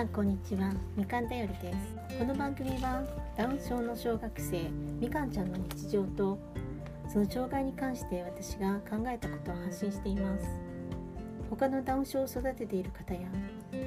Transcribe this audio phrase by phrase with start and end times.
[0.00, 0.72] さんこんにちは。
[0.96, 1.74] みかんだよりで
[2.08, 2.18] す。
[2.18, 3.04] この番組は
[3.36, 6.38] ダウン症の小学生みかんちゃんの日常と
[7.06, 10.46] その障害に関して私が考えたことを発信しています。
[11.50, 13.20] 他のダウン症を育てている方や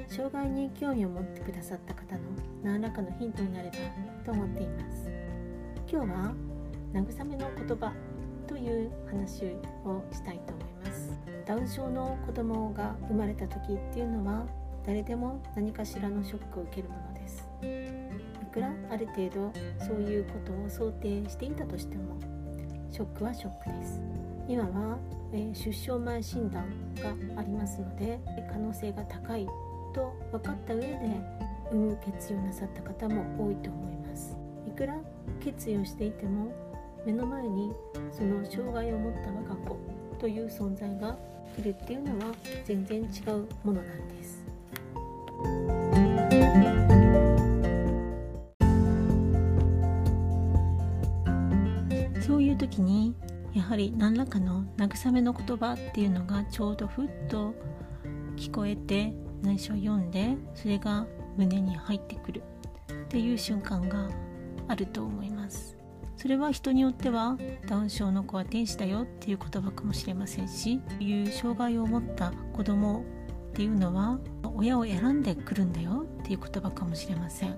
[0.06, 2.20] 障害に興味を持ってくださった方の
[2.62, 3.74] 何らかのヒントになれば
[4.24, 5.10] と思っています。
[5.90, 6.32] 今日は
[6.92, 7.92] 慰めの言葉
[8.46, 9.46] という話
[9.84, 11.18] をしたいと思います。
[11.44, 14.46] ダウン症の子供が生まれた時っていうのは
[14.86, 17.48] 誰でも何かしらのショックを受けるものです。
[18.42, 19.52] いくらある程度
[19.84, 22.16] そういうことを想定していたとしても
[22.90, 24.00] ショックはショックです。
[24.46, 24.98] 今は、
[25.32, 26.66] えー、出生前診断
[26.96, 28.20] がありますので
[28.52, 29.46] 可能性が高い
[29.94, 30.98] と分かった上で
[31.70, 34.36] 産む決意をなさった方も多いと思います。
[34.68, 34.96] いくら
[35.40, 36.52] 決意をしていても
[37.06, 37.72] 目の前に
[38.12, 39.78] その障害を持った我が子
[40.18, 41.16] という存在が
[41.58, 44.33] いるっていうのは全然違うものなんです。
[53.74, 57.54] はり何らかの慰めの言葉っていうのがちょうどふっと
[58.36, 62.42] 聞こえて内緒を読んでそれが胸に入ってくる。
[62.88, 64.08] っていう瞬間が
[64.68, 65.76] あると思います。
[66.16, 73.04] それは人によってはダウン症の子は天使だよっていう言葉かもしれませんしいう障害を持った子供
[73.50, 74.20] っていうのは
[74.54, 77.56] 親を選んでくるんだよっていう言葉かもしれません。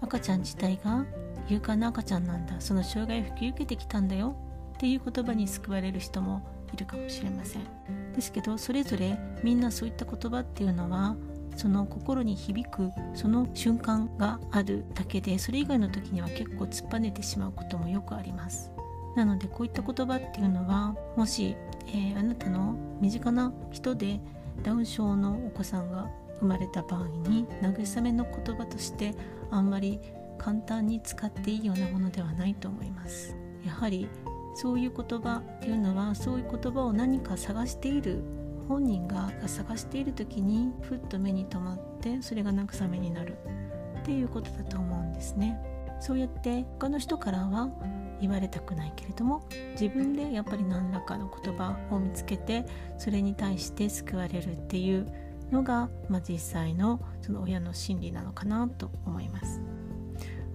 [0.00, 1.04] 赤ちゃん自体が
[1.46, 2.58] 勇敢な赤ちゃんなんだ。
[2.58, 4.34] その障害を引き受けてきたんだよ。
[4.82, 6.44] っていう言葉に救われる人も
[6.74, 7.62] いるかもしれません。
[8.16, 11.14] ですけどそれぞれみんなそういった言葉っていうのは
[11.56, 18.72] その心に響くその瞬間があるだけでそれ以外の時には結構突っぱねてしまうこともよくあります。
[19.14, 21.54] なのでこういった言葉っていうのはもし、
[21.86, 24.18] えー、あなたの身近な人で
[24.64, 26.10] ダウン症のお子さんが
[26.40, 29.14] 生まれた場合に慰めの言葉として
[29.52, 30.00] あんまり
[30.38, 33.36] 簡単に使っていいようなものではないと思います。
[33.64, 34.08] やはり
[34.54, 38.22] そういう言葉っていうのはそういう言葉を何か探している
[38.68, 43.36] 本人が探している時にふっと目に留まってそれが慰めになる。
[44.02, 45.58] っていうことだと思うんですね。
[46.00, 47.70] そうやって他の人からは
[48.20, 49.46] 言われたくないけれども
[49.80, 52.66] 自分でやっぱり何らかの言葉を見つけて
[52.98, 55.06] それに対して救われるっていう
[55.52, 59.60] のが、まあ、実際のその親の心理なのかなと思います。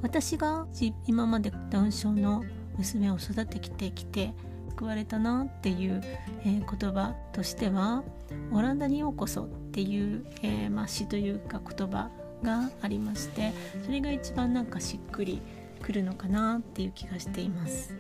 [0.02, 0.68] 私が
[1.08, 2.44] 今までダウン症の
[2.78, 4.34] 娘を育ててきて
[4.70, 6.02] 救われたなっていう、
[6.44, 8.04] えー、言葉としては
[8.54, 12.10] 「オランダにようこそ」っていう、えー、まあ、詩というか言葉
[12.44, 15.42] がありましてそれが一番なんかしっくり
[15.82, 17.96] くるのかなっていう気がしています。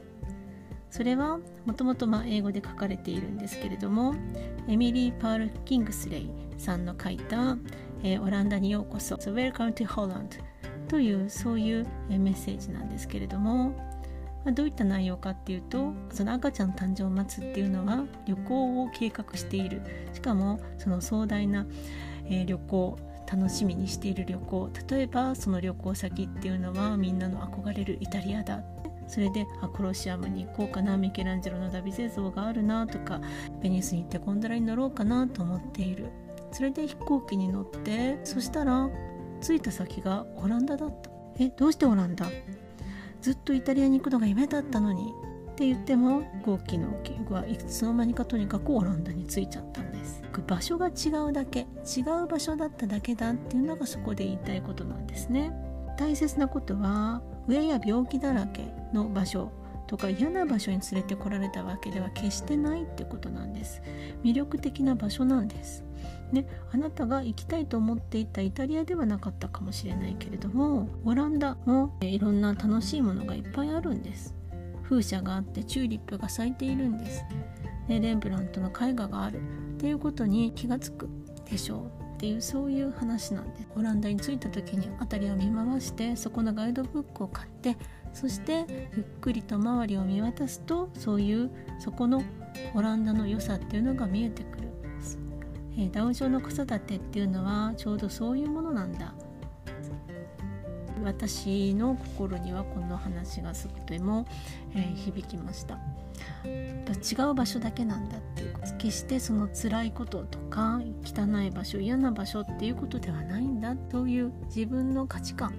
[0.89, 4.15] それはもともと英語で書かれているんですけれども
[4.67, 7.57] エミリー・パール・キングスレイさんの書いた
[8.03, 10.39] 「えー、オランダにようこそ」「Welcome to Holland」
[10.87, 13.73] というそういうメッセージなんですけれども
[14.45, 19.81] どういった内容かっていうとその赤ちゃん誕生を待つっていうのは旅行を計画している。
[20.13, 21.65] しかもその壮大な、
[22.25, 22.97] えー、旅行
[23.29, 24.69] 楽しみにしている旅行。
[24.89, 28.63] 例えばその旅行先っていうのはみんなの憧れるイタリアだ。
[29.09, 33.21] それであコロシアムに行こうかなミケランジェロのダビゼ像があるなとか
[33.61, 36.09] ベニスに行ってゴンドラに乗ろうかなと思っている。
[36.51, 38.89] それで飛行機に乗ってそしたら
[39.41, 41.09] 着いた先がオランダだった。
[41.39, 42.27] えどうしてオランダ？
[43.21, 45.13] ずっとイタリアに行くのが夢だったのに
[45.51, 50.21] って言っても後期の記憶はいつの間にかとにかくオランダに着いちゃったんです。
[50.47, 55.51] 場所が違うだけ違う場所だっただけだっていうのがそこで言いたいことなんですね。
[55.97, 59.51] 大切なことは上や病気だらけの場所。
[59.87, 63.81] とか嫌な場所に連れてこられたわけでは決してないってことなんです。
[64.23, 65.83] 魅力的な場所なんです。
[66.31, 74.35] ね、あなたが行きたいと思っていたイタリアではなかったかもしれないけれどもオランダもいろんな楽しいものがいっぱいあるんです。
[74.83, 77.23] 風車があってチューリップが咲いているんです、
[77.89, 79.39] ね、レンブラントの絵画がある。
[79.77, 81.07] っていうことに気がつく
[81.45, 83.67] でしょうっていうそういう話なんです。
[83.75, 87.77] オランダに着いた時に辺りを見回してそこのガイドブックを買って
[88.13, 88.65] そして
[88.95, 92.23] ゆっくりと周りを見渡すとそういうそこの
[92.73, 94.67] オランダの良さっていうのが見えてくる
[95.77, 99.13] えダウン症の子育てっていうのはちょうどそういうものなんだ。
[101.03, 104.25] 私の心にはこの話がとても、
[104.73, 105.77] えー、響きました。
[106.45, 115.53] 違う場所だけなんだっていう決してその辛いこととか汚い場所嫌な場所っていうことではないんだという自分の価値観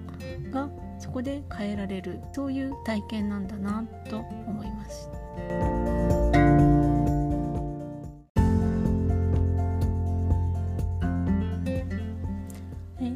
[0.51, 0.69] が
[0.99, 5.09] そこで変えられるそういう体験なんだなと思います。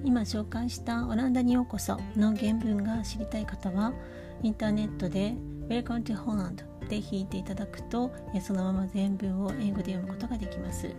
[0.05, 3.93] 今紹介した「オランダにようこそ」の原文が知りたい方は
[4.43, 5.35] インターネットで
[5.67, 10.93] 「Welcome to Holland」で弾いていただくとそのまま全文を英語で読むことができます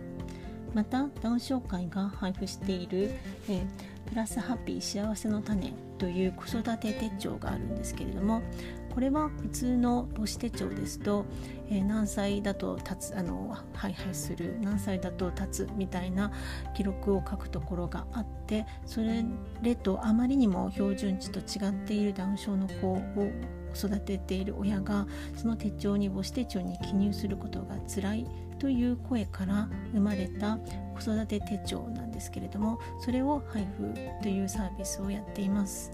[0.73, 3.11] またダウン紹介が配布している、
[3.47, 3.65] え
[4.05, 8.41] プラスハッピー幸せの種という子育て手帳があるんですけれども
[8.93, 11.25] これは普通の母子手帳ですと、
[11.69, 16.31] えー、何歳だと立つあのハイハイする何歳だと立つみたいな
[16.75, 23.01] 記録を書くところがあってそれとあまりにも標準値と違っているダウン症の子を
[23.75, 25.05] 育てている親が
[25.35, 28.27] その手帳に母子手帳に記入することが辛い
[28.59, 30.57] という声から生まれた
[30.95, 33.93] 子育て手帳なんですけれどもそれを配布
[34.23, 35.91] というサービスをやっています。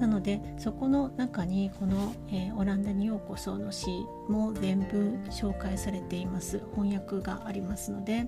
[0.00, 6.60] なのでそこの中にこの、えー、オランダにようこその詩も全部紹介されています。
[6.74, 8.26] 翻訳がありますので、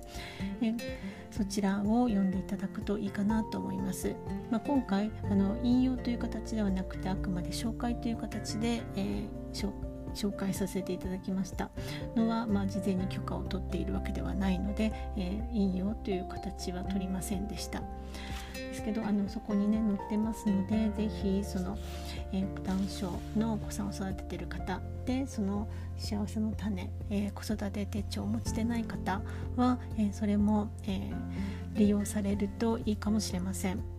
[0.61, 0.77] えー、
[1.31, 4.15] そちらを読んでいただくといいかなと思います、
[4.49, 9.84] まあ、今回あの引用という形ではなくてあくまで紹介という形で、えー、紹介
[10.15, 11.69] 紹介させていただきました
[12.15, 17.81] のは、まあ、事前に許可を取っているわけではないので、えー、引用という形は取りませんでした。
[18.53, 21.77] ですけどあのそこにね載ってますので是非その、
[22.33, 25.67] えー、ダウン症のお子さんを育ててる方でその
[25.97, 29.21] 幸せの種、えー、子育て手帳をお持ちでない方
[29.55, 31.11] は、えー、それも、え
[31.75, 33.95] 利用されるといいかもしれません。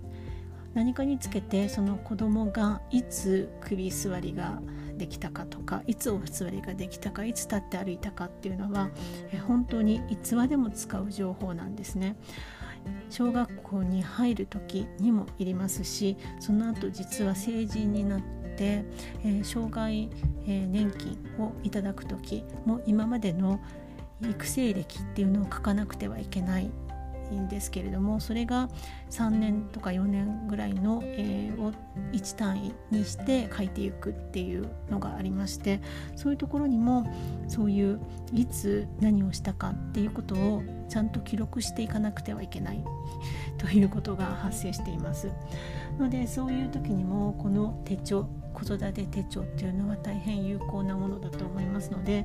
[0.73, 4.61] 何かにつけてその子供がいつ首座りが
[4.97, 8.91] できたかとかいつお座りができたかいつ立って歩いたかっていうのは
[9.33, 12.17] え本当にいつまでも使う情報なんですね。
[13.11, 18.21] 小学校に入る時にもいりますしその後実は成人になっ
[18.57, 18.85] て、
[19.25, 20.09] えー、障害、
[20.47, 23.61] えー、年金をいただく時も今までの
[24.23, 26.71] 育成歴っていうのを書かなくてはいけない
[27.35, 28.69] んですけれどもそれが
[29.11, 31.73] 3年とか4年ぐらいの、え、を
[32.13, 35.81] 1単位にして書いていくっていうのがありまして
[36.15, 37.07] そういうところにも
[37.49, 38.01] そういう
[38.33, 42.85] いつ何をしたかっていうことをちゃんと記録していかなくてはいけない
[43.59, 45.31] ということが発生しています。
[45.99, 52.25] のでそういう時にもこの手帳子育て手帳っていうのは大変有効なものだと思いますので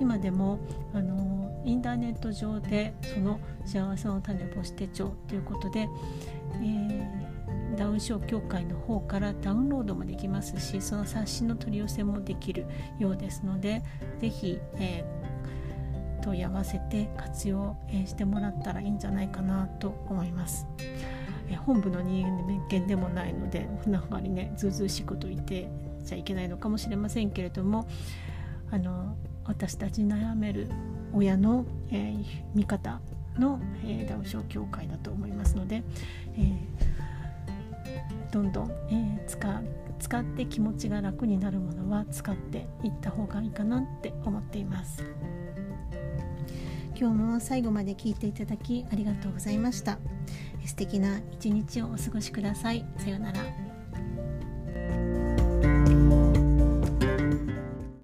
[0.00, 0.58] 今でも
[0.94, 12.66] あのインターネット上でその幸せの種母子手帳ということで、えー、ダウン症協会の方からダウンロードもできますしその冊子の取り寄せもできる
[12.98, 13.82] ようですので
[14.18, 17.76] 是非、えー、問い合わせて活用、
[18.06, 20.66] してもらったらいいんじゃないかなと思います。
[21.54, 22.26] 本部の人
[22.68, 25.68] 間でもないのでふなんかにねずうずうしいこと言って
[26.06, 27.86] ちゃいけないのかもしれませんけれども
[28.70, 30.68] あの私たち悩める
[31.12, 33.00] 親の、えー、味方
[33.38, 35.82] の、えー、ダウン症協会だと思いますので、
[36.36, 39.62] えー、どんどん、えー、使
[39.98, 45.04] 使って気持ちが楽になるものは使っていった方がいいかなって思っています。
[46.98, 49.98] 今日も最後まで聞いていただきありがとうございました。
[50.66, 52.84] 素敵な一日をお過ごしください。
[52.98, 53.65] さようなら。